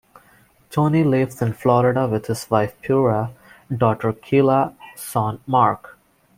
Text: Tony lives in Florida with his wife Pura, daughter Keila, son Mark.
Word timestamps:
Tony 0.71 1.03
lives 1.03 1.43
in 1.43 1.53
Florida 1.53 2.07
with 2.07 2.25
his 2.25 2.49
wife 2.49 2.73
Pura, 2.81 3.35
daughter 3.77 4.11
Keila, 4.13 4.73
son 4.95 5.39
Mark. 5.45 5.95